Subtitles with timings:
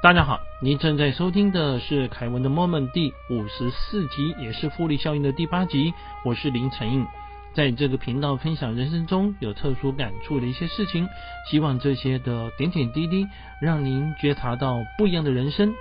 [0.00, 5.92] 大家好，您正在收听的是凯文的 Moment 第五十四集，也是复利效应的第八集。
[6.24, 7.04] 我是林晨印，
[7.52, 11.08] 在这个频道分享人生中有特殊感触的一些事情，
[11.50, 13.26] 希望这些的点点滴滴
[13.60, 15.74] 让您觉察到不一样的人生。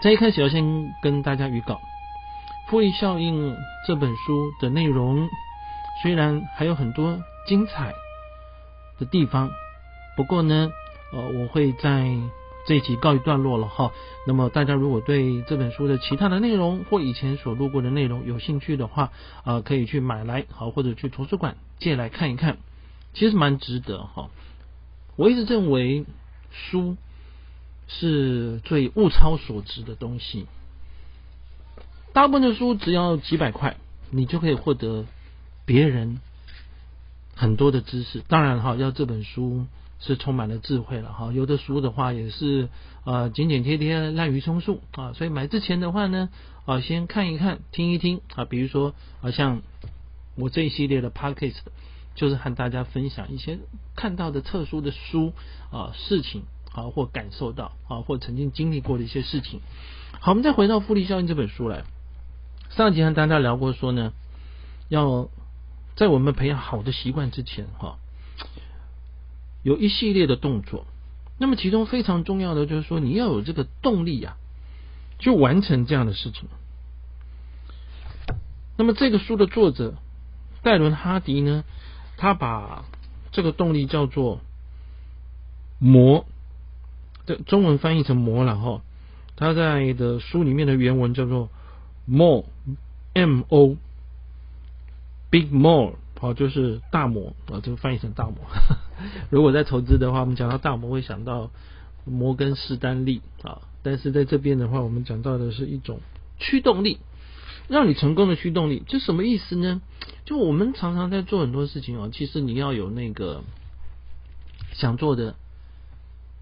[0.00, 1.74] 在一开始要先跟大家预告，
[2.70, 3.54] 《复利效应》
[3.88, 5.28] 这本书的内容
[6.00, 7.92] 虽然还有很多精彩
[9.00, 9.50] 的地方，
[10.16, 10.70] 不过呢，
[11.12, 12.16] 呃，我会在。
[12.68, 13.92] 这一集告一段落了哈，
[14.26, 19.10] 那么大家如果对这本书的其他的内容或以前所录过的内容有兴趣的话，
[19.42, 22.58] 啊，可以去买来好，或者去图书馆借来看一看，
[23.14, 24.28] 其实蛮值得哈。
[25.16, 26.04] 我一直认为
[26.52, 26.98] 书
[27.86, 30.44] 是最物超所值的东西，
[32.12, 33.78] 大部分的书只要几百块，
[34.10, 35.06] 你就可以获得
[35.64, 36.20] 别人
[37.34, 38.20] 很多的知识。
[38.28, 39.64] 当然哈，要这本书。
[40.00, 42.68] 是充满了智慧了哈，有的书的话也是
[43.04, 46.28] 呃简简贴贴、滥竽充数啊，所以买之前的话呢
[46.66, 49.62] 啊，先看一看、听一听啊，比如说啊像
[50.36, 51.56] 我这一系列的 podcast，
[52.14, 53.58] 就是和大家分享一些
[53.96, 55.32] 看到的特殊的书
[55.72, 59.60] 啊、事情啊或感受到啊或曾经经历过的一些事情。
[60.20, 61.82] 好，我们再回到《复利效应》这本书来，
[62.70, 64.12] 上集和大家聊过说呢，
[64.88, 65.28] 要
[65.96, 67.98] 在我们培养好的习惯之前哈。
[69.68, 70.86] 有一系列的动作，
[71.36, 74.38] 那么其中非常重要的就是说，你要有这个动力啊，
[75.18, 76.48] 去完成这样的事情。
[78.78, 79.96] 那么这个书的作者
[80.62, 81.64] 戴伦哈迪呢，
[82.16, 82.86] 他把
[83.30, 84.40] 这个动力叫做
[85.78, 86.24] “魔”，
[87.26, 88.80] 这中文翻译成“魔”了哈。
[89.36, 91.50] 他在的书里面的原文叫做
[92.06, 95.96] “more”，M O，Big More。
[96.18, 98.36] 好，就是大魔啊，这个翻译成大魔。
[99.30, 101.50] 如果在投资的话，我们讲到大摩会想到
[102.04, 106.00] 摩根士丹利啊，但是在这边的话，我们讲到的是一种
[106.38, 106.98] 驱动力，
[107.68, 108.82] 让你成功的驱动力。
[108.86, 109.80] 这什么意思呢？
[110.24, 113.42] 就我们常常在做很多事情哦，其实你要有那个
[114.72, 115.36] 想做的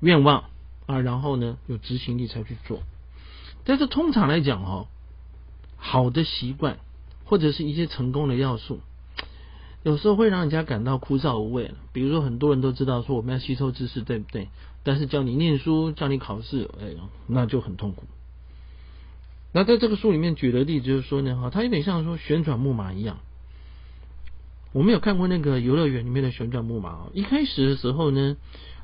[0.00, 0.44] 愿望
[0.86, 2.82] 啊，然后呢有执行力才去做。
[3.64, 4.86] 但是通常来讲哦，
[5.76, 6.78] 好的习惯
[7.24, 8.80] 或者是一些成功的要素。
[9.86, 14.48] 有时候会让人家感到枯燥无味比如说，很多人都知道说我们要吸收知识，对不对？
[14.82, 16.88] 但是叫你念书，叫你考试，哎，
[17.28, 18.02] 那就很痛苦。
[19.52, 23.18] 那在这个书里面举的例子就是说呢，哈，它有点像说旋转木马一样。
[24.72, 28.36] 我们有看过那个游乐园里面的旋转木马啊，一开始的时候呢，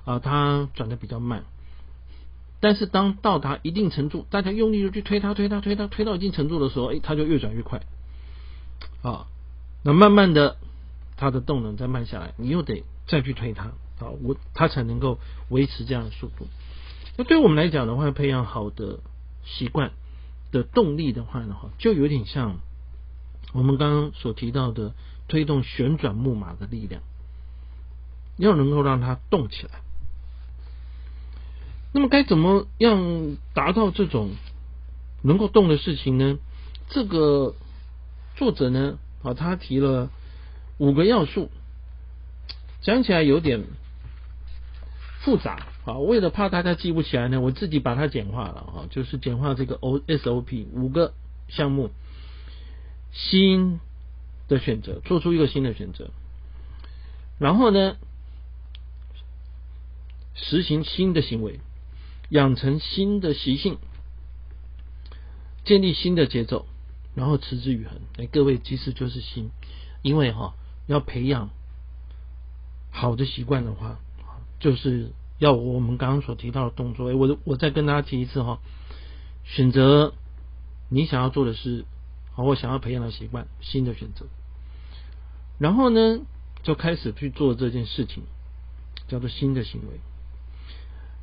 [0.04, 1.42] 啊，它转的比较慢，
[2.60, 7.80] 但是当到达一定程度，大家用力的去推它，推它，推它，推到一定程度的时候，哎，它就越转越快。
[9.02, 9.26] 啊，
[9.82, 10.58] 那慢慢的。
[11.22, 13.66] 它的动能再慢下来，你又得再去推它，
[14.00, 16.49] 啊，我它才能够维持这样的速度。
[17.16, 18.99] 那对我们来讲的话，培养好的
[19.44, 19.93] 习惯
[20.50, 22.56] 的动力的话呢，哈，就有点像
[23.53, 24.94] 我们刚刚所提到的
[25.28, 27.03] 推动旋转木马的力量，
[28.37, 29.81] 要能够让它动起来。
[31.93, 34.31] 那么该怎么样达到这种
[35.22, 36.39] 能够动的事情呢？
[36.89, 37.54] 这个
[38.34, 40.10] 作者呢，啊，他提了。
[40.78, 41.50] 五个要素
[42.81, 43.65] 讲起来有点
[45.21, 51.15] 复杂啊，为了怕大家记不起来呢，我自己把它简化了啊，就是简化这个 O S O P 五个
[51.47, 51.91] 项目，
[53.12, 53.78] 新
[54.49, 56.10] 的选择，做出一个新的选择，
[57.39, 57.97] 然后呢，
[60.34, 61.60] 实行新的行为，
[62.31, 63.78] 养成新的习性，
[65.65, 66.66] 建立新的节奏，
[67.15, 68.00] 然后持之以恒。
[68.19, 69.50] 哎，各位其实就是新，
[70.03, 70.54] 因为哈。
[70.92, 71.48] 要培养
[72.91, 73.98] 好的习惯的话，
[74.60, 77.12] 就是要我们刚刚所提到的动作。
[77.16, 78.58] 我我再跟大家提一次哈，
[79.44, 80.12] 选择
[80.91, 81.86] 你想要做的事，
[82.34, 84.26] 好，我想要培养的习惯，新的选择。
[85.58, 86.20] 然后呢，
[86.62, 88.24] 就开始去做这件事情，
[89.09, 90.00] 叫做新的行为。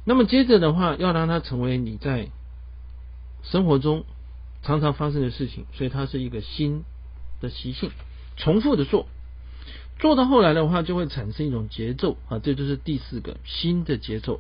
[0.06, 2.30] 那么接着的话，要让它成为你在
[3.44, 4.06] 生活中
[4.64, 6.84] 常常发生的事情，所以它是一个新
[7.42, 7.92] 的习性，
[8.36, 9.06] 重复的做。
[10.00, 14.40] 做到后来的话，就会产生一种节奏啊，这就是第四个新的节奏。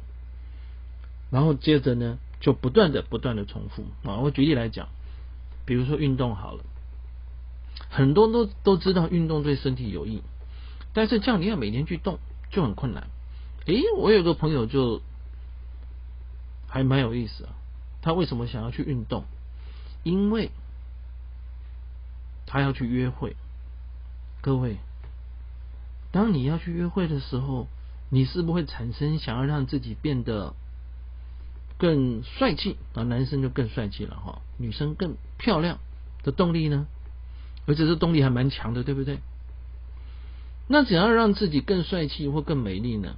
[1.29, 4.17] 然后接着呢，就不断的、不断的重复啊。
[4.17, 4.87] 我举例来讲，
[5.65, 6.63] 比如说运动好了，
[7.89, 10.23] 很多都都知道运动对身体有益，
[10.93, 12.19] 但是叫你要每天去动
[12.49, 13.07] 就很困难。
[13.65, 15.01] 诶，我有个朋友就
[16.67, 17.53] 还蛮有意思啊，
[18.01, 19.25] 他为什么想要去运动？
[20.03, 20.51] 因为
[22.47, 23.35] 他要去约会，
[24.41, 24.77] 各位。
[26.11, 27.67] 当你要去约会的时候，
[28.09, 30.55] 你是不会产生想要让自己变得
[31.77, 35.77] 更帅气啊，男生就更帅气了哈，女生更漂亮
[36.23, 36.87] 的动力呢，
[37.67, 39.19] 而且这动力还蛮强的，对不对？
[40.67, 43.15] 那怎样让自己更帅气或更美丽呢？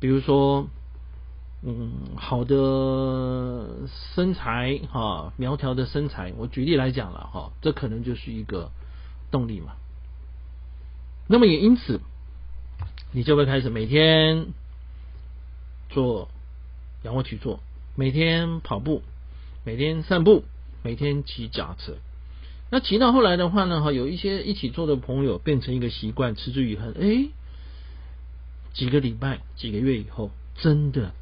[0.00, 0.68] 比如说，
[1.62, 8.70] 嗯，好的身材哈，苗条的身材，我举例来讲了哈，这可能就是一个
[9.30, 9.72] 动力嘛。
[11.32, 12.00] 那么也因此，
[13.12, 14.48] 你就会开始每天
[15.88, 16.28] 做
[17.04, 17.60] 仰卧起坐，
[17.94, 19.04] 每天跑步，
[19.64, 20.42] 每天散步，
[20.82, 21.94] 每天骑脚车。
[22.68, 27.28] 那骑到后来的话呢，哈，有一些一起做的朋友变成一个习惯，持之以恒，哎。
[28.74, 31.12] 几个礼拜、几个月以后，真的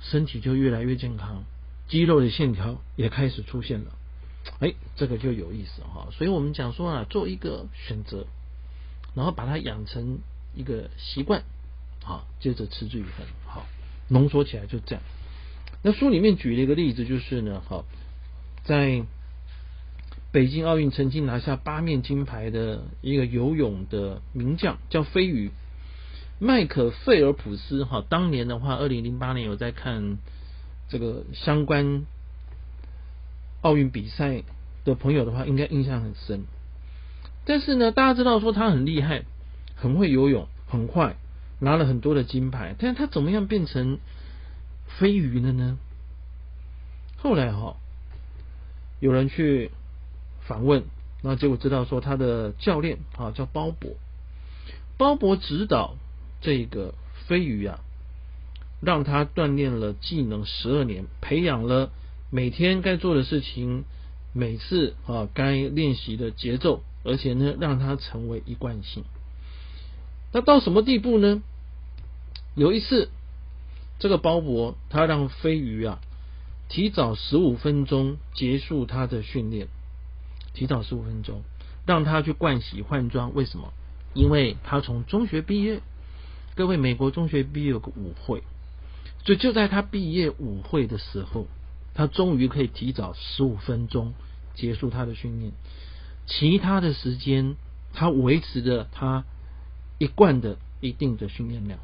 [0.00, 1.44] 身体就越来越健康，
[1.86, 3.92] 肌肉的线条也开始出现了。
[4.58, 6.08] 哎，这个就有意思哈。
[6.10, 8.26] 所以我们讲说啊，做一个选择，
[9.18, 10.20] 然后把它养成
[10.54, 11.42] 一个习惯，
[12.04, 13.26] 好，接着持之以恒。
[13.44, 13.66] 好，
[14.06, 15.02] 浓缩起来就这样。
[15.82, 17.84] 那书里面举了一个例子，就是呢，好，
[18.62, 19.02] 在
[20.30, 25.50] 北京奥运曾经拿下八面金牌的一个游泳的名将，叫飞鱼。
[26.38, 30.18] 麦克费尔普斯哈，当年的话，二零零八年有在看
[30.88, 32.04] 这个相关
[33.62, 34.44] 奥运比赛
[34.84, 36.44] 的朋友的话，应该印象很深。
[37.48, 39.24] 但是呢，大家知道说他很厉害，
[39.74, 41.16] 很会游泳，很快
[41.58, 42.76] 拿了很多的金牌。
[42.78, 43.98] 但是他怎么样变成
[44.86, 45.78] 飞鱼了呢？
[47.16, 47.76] 后来哈，
[49.00, 49.70] 有人去
[50.46, 50.84] 访问，
[51.22, 53.94] 那结果知道说他的教练啊叫鲍勃，
[54.98, 55.96] 鲍勃指导。
[56.40, 56.94] 这个
[57.26, 57.80] 飞鱼啊，
[58.80, 61.90] 让他锻炼了技能十二年，培养了
[62.30, 63.82] 每天该做的事情，
[64.34, 69.04] 每次啊该练习的节奏，而且呢，让他成为一贯性。
[70.32, 71.42] 那到什么地步呢？
[72.54, 73.10] 有一次，
[73.98, 76.00] 这个鲍勃他让飞鱼啊
[76.68, 79.68] 提早十五分钟结束他的训练，
[80.54, 81.42] 提早十五分钟，
[81.86, 83.34] 让他去盥洗换装。
[83.34, 83.72] 为什么？
[84.14, 85.80] 因为他从中学毕业。
[86.54, 88.42] 各位，美国中学毕业有个舞会，
[89.24, 91.46] 所以就在他毕业舞会的时候，
[91.94, 94.12] 他终于可以提早十五分钟
[94.56, 95.52] 结束他的训练，
[96.28, 97.56] 其他的时间
[97.94, 99.24] 他维持着他
[99.98, 101.80] 一贯的一定的训练量。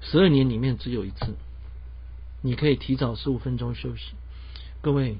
[0.00, 1.36] 十二年里面只有一次，
[2.40, 4.14] 你可以提早十五分钟休息。
[4.80, 5.18] 各位，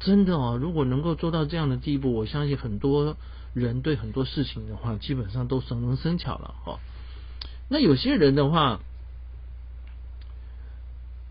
[0.00, 3.16] 真的哦，如果能够做到这样的地步，我相信很多
[3.54, 6.80] 人对很多事情的话，基本上都熟能生巧了哈。
[7.68, 8.80] 那有些人的话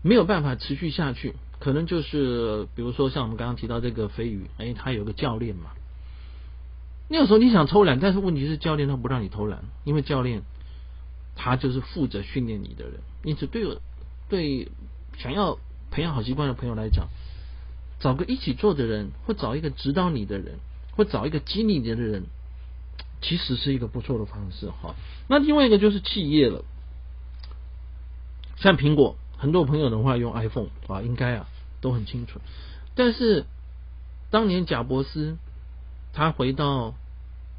[0.02, 5.70] 没有办法持续下去，可能就是比如说像我们刚刚提到这个飞鱼，哎，他有个教练嘛。
[7.08, 10.42] 那个时候你想偷懒，但是问题是教练他不让你偷懒，因为教练
[11.36, 13.00] 他就是负责训练你的人。
[13.24, 13.80] 因此，对我
[14.28, 14.68] 对
[15.16, 15.58] 想要
[15.90, 17.08] 培养好习惯的朋友来讲，
[18.00, 20.58] 找个一起做的人，或找一个指导你的人，
[20.96, 22.24] 或找一个激励你的人。
[23.20, 24.94] 其实是一个不错的方式哈。
[25.26, 26.64] 那另外一个就是企业了，
[28.58, 31.46] 像苹果，很多朋友的话用 iPhone 啊，应该啊
[31.80, 32.40] 都很清楚。
[32.94, 33.46] 但是
[34.30, 35.38] 当年贾伯斯
[36.12, 36.94] 他回到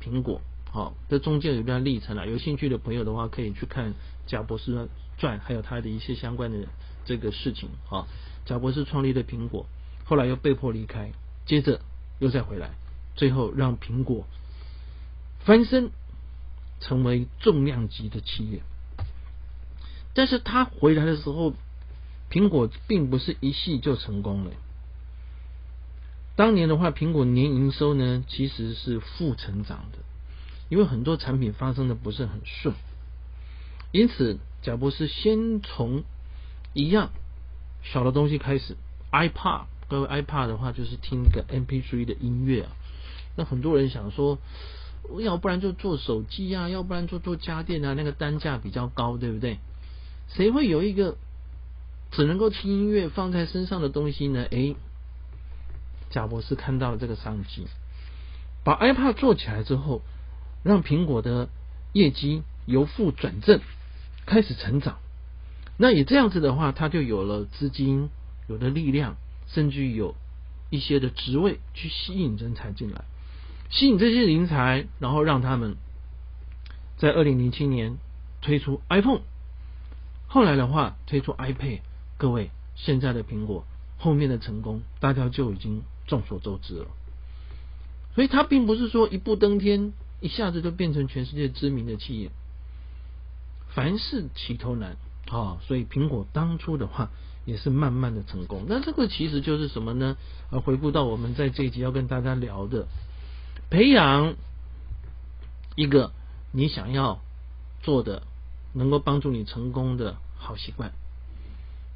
[0.02, 0.42] 苹果，
[0.72, 2.26] 好，这中间有一段历程啊。
[2.26, 3.94] 有兴趣的朋友的话，可以去看
[4.28, 6.68] 贾伯斯传，还有他的一些相关的
[7.06, 8.06] 这个事情啊。
[8.46, 9.66] 贾伯斯创立的苹果，
[10.04, 11.12] 后来又被迫离开，
[11.46, 11.82] 接着
[12.20, 12.72] 又再回来，
[13.16, 14.26] 最后让苹果。
[15.40, 15.92] 翻身
[16.82, 18.62] 成为重量级的企业，
[20.14, 21.54] 但是他回来的时候，
[22.30, 24.52] 苹果并不是一系就成功了。
[26.36, 30.00] 当年的话，苹果年营收呢其实是负成长的，
[30.70, 32.76] 因为很多产品发生的不是很顺。
[33.92, 36.04] 因此，贾博士先从
[36.74, 37.10] 一样
[37.84, 38.78] 小的东西开始
[39.12, 42.72] ，iPad，各位 iPad 的话就是听个 MP3 的音乐啊。
[43.36, 44.38] 那很多人想说。
[45.22, 49.58] 要不然就做手机啊，要不然就做家电啊，那个单价比较高，对不对？
[50.28, 51.18] 谁会有一个
[52.12, 54.46] 只能够听音乐放在身上的东西呢？
[54.50, 54.76] 诶，
[56.10, 57.68] 贾博士看到了这个商机，
[58.64, 60.02] 把 iPad 做起来之后，
[60.64, 61.50] 让苹果的
[61.94, 63.62] 业绩由负转正，
[64.26, 64.98] 开始成长。
[65.78, 68.10] 那也这样子的话，他就有了资金，
[68.48, 69.16] 有了力量，
[69.48, 70.16] 甚至有
[70.70, 73.04] 一些的职位去吸引人才进来。
[73.70, 75.78] 吸引这些人才，然后让他们
[76.98, 77.98] 在二零零七年
[78.42, 79.22] 推出 iPhone，
[80.28, 81.80] 后来的话推出 iPad，
[82.20, 83.66] 各位现在的苹果
[83.98, 86.86] 后面的成功，大家就已经众所周知了。
[88.14, 92.30] 所以它并不是说一步登天，一下子就变成全世界知名的企业。
[93.74, 94.98] 凡事起头难，
[95.30, 97.10] 啊，所以苹果当初的话
[97.46, 98.66] 也是慢慢的成功。
[98.68, 100.18] 那这个其实就是什么呢？
[100.52, 102.88] 呃，回顾到我们在这一集要跟大家聊的，
[103.70, 104.36] 培养
[105.76, 106.12] 一个
[106.52, 107.22] 你想要
[107.82, 108.24] 做的，
[108.74, 110.92] 能够帮助你成功的好习惯。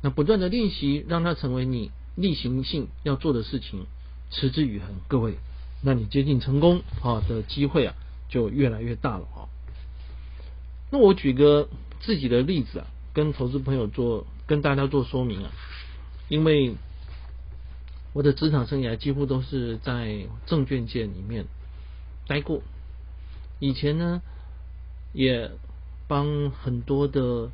[0.04, 3.86] 那不断的练习，让它成为你例行性要做的事情，
[4.30, 4.90] 持之以恒。
[5.08, 5.36] 各位，
[5.82, 7.96] 那你接近成功啊的机会啊
[8.28, 9.48] 就越来越大了啊。
[10.92, 11.70] 那我举个
[12.02, 15.52] 自己的例子啊，跟投资朋友做，跟大家做说明啊。
[16.28, 16.76] 因为
[18.12, 21.46] 我的职场生涯几乎都是在证券界里面
[22.28, 22.62] 待过，
[23.60, 24.22] 以前呢
[25.14, 25.50] 也
[26.10, 27.50] 帮很多的。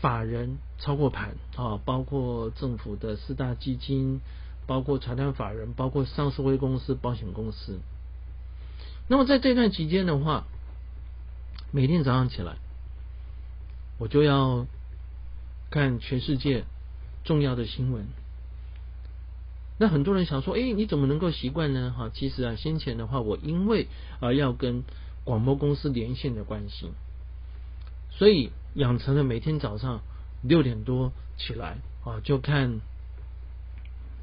[0.00, 4.20] 法人超过盘啊，包括政府的四大基金，
[4.66, 7.78] 包括财团法人，包括上市会公司、保险公司。
[9.08, 10.44] 那么在这段期间的话，
[11.70, 12.56] 每天早上起来，
[13.98, 14.66] 我就要
[15.70, 16.64] 看全世界
[17.24, 18.06] 重要的新闻。
[19.78, 21.94] 那很多人想说，哎，你怎么能够习惯呢？
[21.96, 23.86] 哈，其实啊，先前的话，我因为
[24.20, 24.82] 啊要跟
[25.24, 26.90] 广播公司连线的关系，
[28.10, 28.50] 所以。
[28.74, 30.00] 养成了每天早上
[30.44, 32.80] 六点多起来啊，就看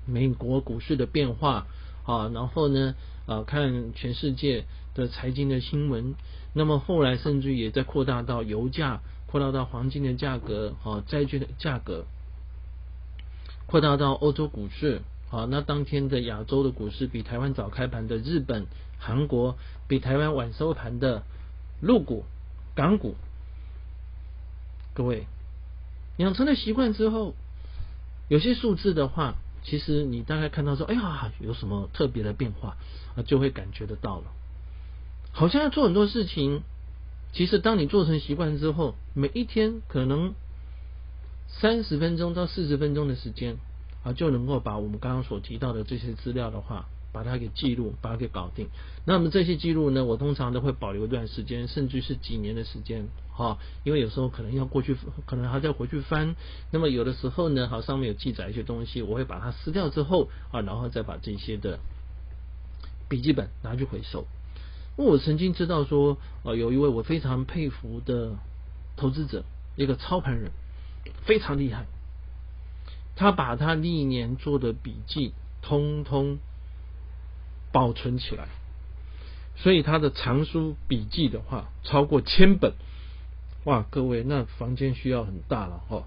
[0.05, 1.65] 美国股市的变化
[2.05, 6.13] 啊，然后呢啊看全世界的财经的新闻。
[6.53, 12.05] 那么后来甚至也在扩大到油价，扩大到黄金的价格啊，债券的价格，
[13.65, 15.01] 扩大到欧洲股市
[15.31, 15.47] 啊。
[15.49, 18.67] 那当天的亚洲的股市比台湾早开盘的日本、
[18.99, 21.23] 韩国，比台湾晚收盘的
[21.81, 22.25] 陆股、
[22.75, 23.15] 港股。
[24.93, 25.25] 各位
[26.21, 27.35] 养成了习惯之后，
[28.29, 32.77] 有些数字的话，其实你大概看到说，哎呀，有什么特别的变化
[33.15, 34.25] 啊，就会感觉得到了。
[35.31, 36.61] 好像要做很多事情，
[37.33, 40.33] 其实当你做成习惯之后，每一天可能
[41.47, 43.57] 三十分钟到四十分钟的时间
[44.03, 46.87] 啊，就能够把我们刚刚所提到的这些资料的话。
[47.11, 48.69] 把它给记录，把它给搞定。
[49.05, 56.35] 那么这些记录呢，我通常都会保留一段时间，甚至是几年的时间，哈，因为有时候可能要过去，可能还要回去翻。
[56.71, 61.79] 那么有的时候呢，好上面有记载一些东西，我会把它撕掉之后啊，然后再把这些的
[63.09, 64.25] 笔记本拿去回收。
[64.97, 68.35] 因为我曾经知道说，呃，有一位我非常佩服的
[68.95, 69.43] 投资者，
[69.75, 70.51] 一个操盘人，
[71.25, 71.87] 非常厉害，
[73.15, 76.37] 他把他历年做的笔记通通。
[77.71, 78.47] 保存起来，
[79.55, 82.73] 所以他的藏书笔记的话超过千本，
[83.65, 83.85] 哇！
[83.89, 86.03] 各位，那房间需要很大了哈。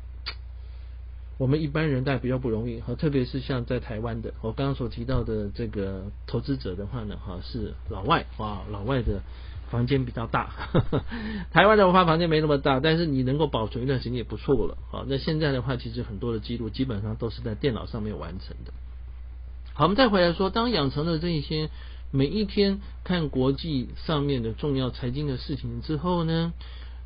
[1.36, 9.20] 我们一般人带比较不容易，哈，特别是像在台湾的，我刚刚所提到的这个投资者的话呢，哈，是老外，哇，老外的
[9.68, 10.52] 房间比较大，
[11.50, 18.72] 台湾的话房间没那么大，但是你能够保存一段时间也不错了，好，那现在的话，其实很多的记录基本上都是在电脑上面完成的。
[19.76, 21.68] 好，我们再回来说，当养成了这一些
[22.12, 26.52] 每一天看国际上面的重要财经的事情之后呢，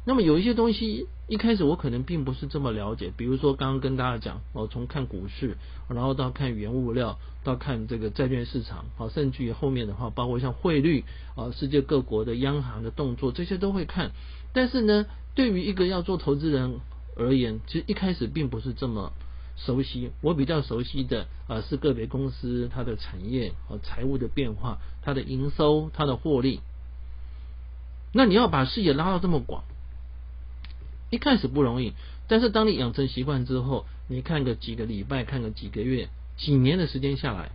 [0.05, 5.57] 那么有一些东西一开始我可能并不是这么了解，比如说刚刚跟大家讲，哦，从看股市，
[5.89, 11.05] 然后到看原物料，到看这个债券市场，好，甚至于后面的话，包括像汇率
[11.37, 14.11] 啊，世界各国的央行的动作，这些都会看。
[14.53, 16.81] 但是呢，对于一个要做投资人
[17.17, 19.15] 而言，其实一开始并不是这么。
[19.65, 26.61] 熟悉我比较熟悉的啊是个别公司它的产业和财务的变化，它的营收、它的获利。
[28.13, 29.65] 那你要把视野拉到这么广，
[31.11, 31.93] 一开始不容易，
[32.27, 37.51] 但是当你养成习惯之后，你看个几个礼拜，看个几个月、几年的时间下来，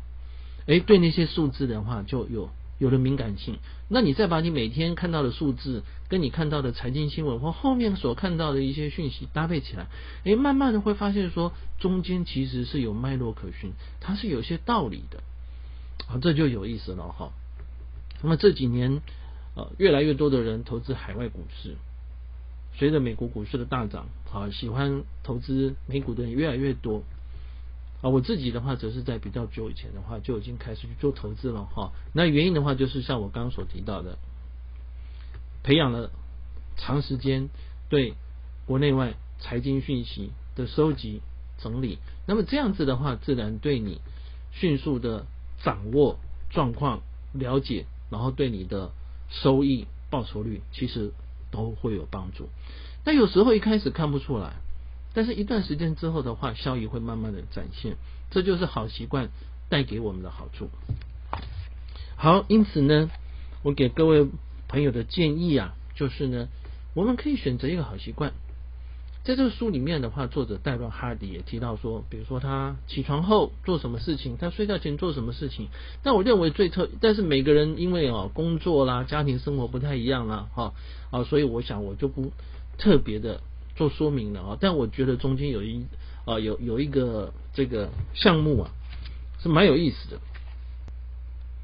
[0.68, 2.50] 哎，对那些数字的话就有。
[2.84, 9.88] 有了敏感性，那你再把你每天看到的数字，跟你看到的财经新闻或后面所看到的一些讯息搭配起来，
[10.26, 13.72] 诶，慢慢的会发现说，中间其实是有脉络可循，
[14.02, 15.20] 它是有些道理的，
[16.10, 17.32] 啊，这就有意思了哈。
[18.22, 19.02] 那么这几年，
[19.56, 21.78] 呃，越来越多的人投资海外股市，
[22.76, 27.04] 随着美国股市的大涨，啊，喜欢投资美股的人越来越多。
[28.04, 31.94] 啊，我自己的话，则是在比较久以前的话，就已经开始去做投资了哈。
[32.14, 34.18] 那原因的话，就是像我刚刚所提到的，
[35.64, 36.12] 培养了
[36.76, 37.48] 长时间
[37.88, 38.16] 对
[38.66, 41.22] 国内外财经讯息的收集
[41.60, 41.98] 整理。
[42.28, 44.02] 那么这样子的话，自然对你
[44.52, 45.26] 迅速的
[45.64, 46.20] 掌握
[46.50, 48.92] 状况、了解，然后对你的
[49.30, 51.14] 收益报酬率，其实
[51.52, 52.50] 都会有帮助。
[53.06, 54.56] 那有时候一开始看不出来。
[55.14, 57.96] 但是，一段时间之后的话，效益会慢慢的展现，
[58.32, 59.30] 这就是好习惯
[59.70, 60.70] 带给我们的好处。
[62.16, 63.12] 好，因此呢，
[63.62, 64.28] 我给各位
[64.68, 66.48] 朋友的建议啊，就是呢，
[66.96, 68.34] 我们可以选择一个好习惯，
[69.24, 75.68] 在这个书里面的话，作者戴伦哈迪也提到说，比如说他起床后做什么事情，他睡觉前做什么事情。
[76.02, 80.74] 但我认为最特，但是每个人因为哦工作啦、家庭生活不太一样啦，哈
[81.12, 82.32] 啊，所以我想我就不
[82.78, 83.42] 特别的
[83.76, 84.58] 做说明了啊。
[84.60, 85.86] 但我觉得中间有一
[86.26, 88.72] 啊有有一个这个项目啊
[89.42, 90.20] 是蛮有意思的，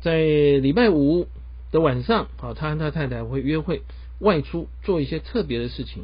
[0.01, 1.27] 在礼拜五
[1.71, 3.81] 的晚上，啊，他和他太太会约会。
[4.19, 6.03] 外出做一些特别的事情，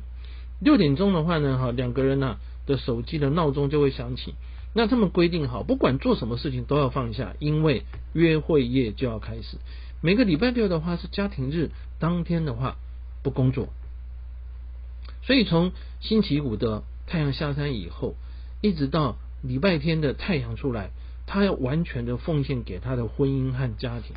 [0.62, 4.36] 六点钟的话呢，哈，两个人呢的手机的闹钟就会响起。
[4.74, 7.84] 那他们规定好，不管做什么事情都要放下，因为
[8.14, 9.58] 约会夜就要开始。
[10.00, 12.78] 每个礼拜六的话是家庭日，当天的话
[13.22, 13.68] 不工作。
[15.26, 18.16] 所以从星期五的太阳下山以后，
[18.62, 20.92] 一直到礼拜天的太阳出来，
[21.26, 24.16] 他要完全的奉献给他的婚姻和家庭，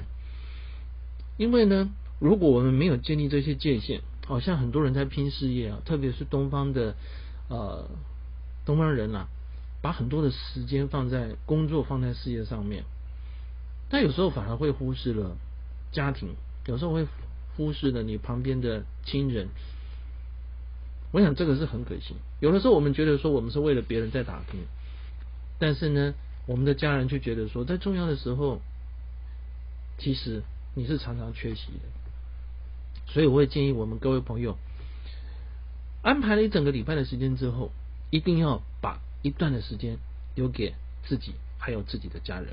[1.36, 1.90] 因为呢。
[2.20, 6.96] 如果我们没有建立这些界限，好像很多人在拼事业啊，特别是东方的
[7.48, 7.88] 呃
[8.66, 9.28] 东方人啊，
[9.80, 12.82] 把很多的时间放在工作、放在事业上面，
[13.88, 15.36] 但有时候反而会忽视了
[15.92, 16.34] 家庭，
[16.66, 17.06] 有时候会
[17.56, 19.46] 忽视了你旁边的亲人。
[21.10, 22.14] 我想这个是很可惜。
[22.40, 24.60] 有的时候我们觉得说我们是为了别人在打拼，
[25.58, 26.14] 但是呢，
[26.46, 28.60] 我们的家人却觉得说，在重要的时候，
[29.98, 30.42] 其实
[30.74, 31.80] 你是常常缺席的。
[33.06, 34.58] 所以我会建议我们各位朋友，
[36.02, 37.72] 安排了一整个礼拜的时间之后，
[38.10, 39.96] 一定要把一段的时间
[40.34, 40.74] 留给
[41.06, 42.48] 自己，还有自己的家人。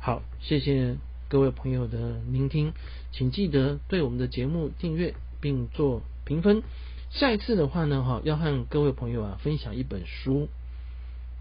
[0.00, 0.96] 好，谢谢
[1.28, 2.72] 各位朋友的聆听，
[3.10, 6.62] 请记得对我们的节目订阅并做评分。
[7.14, 10.48] 下一次的话呢，哈，要和各位朋友啊分享一本书，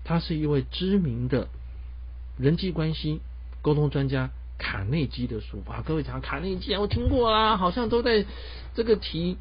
[0.06, 1.50] 他是一位知名的
[2.38, 3.20] 人际关系
[3.62, 4.32] 沟通专家。
[4.60, 8.24] 卡内基的书啊，各位讲卡内基啊，我听过啊，好像都在
[8.76, 9.38] 这个题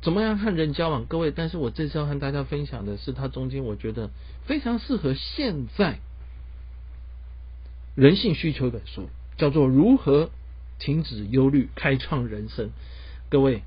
[0.00, 1.04] 怎么样和人交往？
[1.04, 4.10] 各位，但是我这次要和大家分享的是，它中间我觉得
[4.44, 6.00] 非常适合现在
[7.94, 10.30] 人性需求一本书，叫做《如何
[10.80, 12.68] 停止忧虑，开创人生》。
[13.28, 13.62] 各位，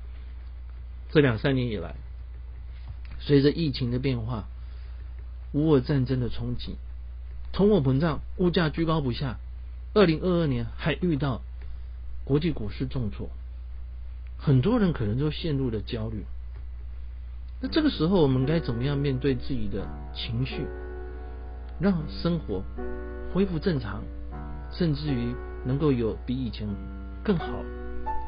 [1.16, 1.94] 这两三年以来，
[3.20, 4.44] 随着疫情的变化、
[5.54, 6.76] 乌俄战争的冲击、
[7.54, 9.38] 通货膨胀、物价居高不下。
[9.94, 11.40] 二零二二年还遇到
[12.22, 13.30] 国际股市重挫，
[14.36, 16.22] 很多人可能都陷入了焦虑。
[17.62, 20.66] 那这个时候，我们该怎么样面对自己的情绪，
[21.80, 22.62] 让生活
[23.32, 24.02] 恢复正常，
[24.70, 26.68] 甚至于能够有比以前
[27.24, 27.46] 更好、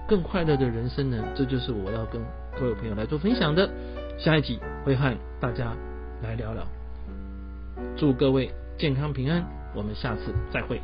[0.08, 1.22] 更快乐的人生呢？
[1.36, 2.18] 这就是我要跟
[2.58, 3.70] 各位朋友来做分享的。
[4.18, 5.76] 下一集会和大家
[6.22, 6.66] 来聊聊。
[7.96, 9.44] 祝各位健康平安，
[9.74, 10.80] 我们下次再会。